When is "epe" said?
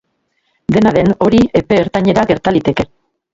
1.61-1.79